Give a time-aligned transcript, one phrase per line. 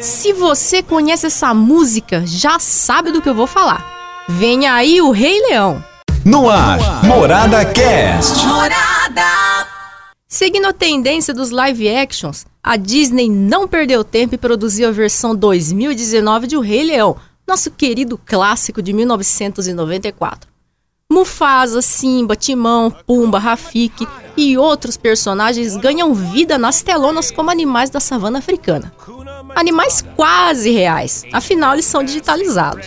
[0.00, 4.24] Se você conhece essa música, já sabe do que eu vou falar.
[4.28, 5.84] Venha aí o Rei Leão.
[6.24, 8.44] No ar, Morada Cast.
[8.46, 9.66] Morada!
[10.26, 15.36] Seguindo a tendência dos live actions, a Disney não perdeu tempo e produziu a versão
[15.36, 17.16] 2019 de O Rei Leão,
[17.46, 20.55] nosso querido clássico de 1994.
[21.16, 27.98] Mufasa, Simba, Timão, Pumba, Rafiki e outros personagens ganham vida nas telonas como animais da
[27.98, 28.92] savana africana.
[29.54, 32.86] Animais quase reais, afinal eles são digitalizados.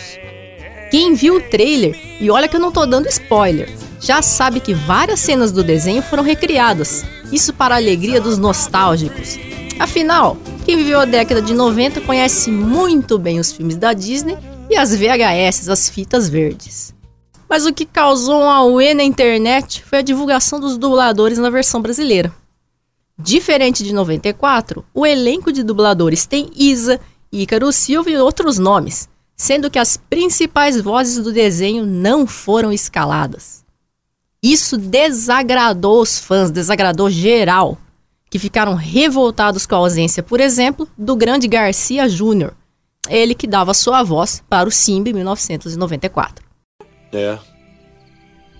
[0.92, 3.68] Quem viu o trailer, e olha que eu não tô dando spoiler,
[3.98, 9.40] já sabe que várias cenas do desenho foram recriadas, isso para a alegria dos nostálgicos.
[9.76, 14.38] Afinal, quem viveu a década de 90 conhece muito bem os filmes da Disney
[14.70, 16.99] e as VHS, as fitas verdes.
[17.50, 21.82] Mas o que causou um auê na internet foi a divulgação dos dubladores na versão
[21.82, 22.32] brasileira.
[23.18, 27.00] Diferente de 94, o elenco de dubladores tem Isa,
[27.32, 33.64] Ícaro Silva e outros nomes, sendo que as principais vozes do desenho não foram escaladas.
[34.40, 37.76] Isso desagradou os fãs, desagradou geral,
[38.30, 42.54] que ficaram revoltados com a ausência, por exemplo, do grande Garcia Júnior,
[43.08, 46.49] ele que dava sua voz para o Simba em 1994.
[47.12, 47.38] É.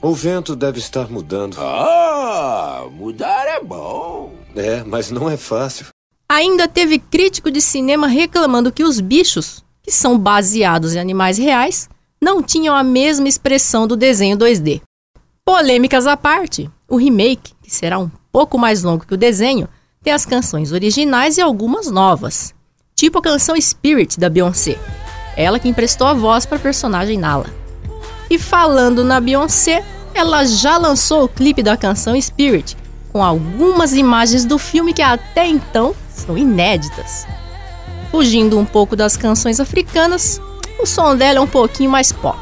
[0.02, 1.56] O vento deve estar mudando.
[1.58, 4.32] Ah, mudar é bom.
[4.56, 5.86] É, mas não é fácil.
[6.28, 11.88] Ainda teve crítico de cinema reclamando que os bichos, que são baseados em animais reais,
[12.20, 14.80] não tinham a mesma expressão do desenho 2D.
[15.44, 19.68] Polêmicas à parte, o remake, que será um pouco mais longo que o desenho,
[20.02, 22.54] tem as canções originais e algumas novas,
[22.94, 24.78] tipo a canção Spirit da Beyoncé,
[25.36, 27.59] ela que emprestou a voz para a personagem Nala.
[28.30, 32.76] E falando na Beyoncé, ela já lançou o clipe da canção Spirit,
[33.12, 37.26] com algumas imagens do filme que até então são inéditas.
[38.12, 40.40] Fugindo um pouco das canções africanas,
[40.80, 42.38] o som dela é um pouquinho mais pop.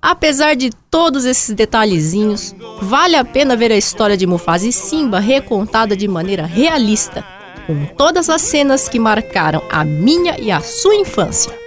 [0.00, 5.18] Apesar de todos esses detalhezinhos, vale a pena ver a história de Mufasa e Simba
[5.18, 7.24] recontada de maneira realista,
[7.66, 11.65] com todas as cenas que marcaram a minha e a sua infância.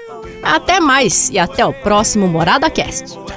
[0.51, 3.28] Até mais e até o próximo Morada Cast.